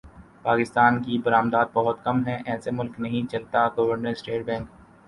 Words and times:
پاکستان 0.43 1.01
کی 1.03 1.17
برمدات 1.17 1.73
بہت 1.73 2.03
کم 2.03 2.25
ہیں 2.27 2.37
ایسے 2.45 2.71
ملک 2.71 2.99
نہیں 2.99 3.31
چلتا 3.31 3.67
گورنر 3.77 4.11
اسٹیٹ 4.11 4.45
بینک 4.45 4.67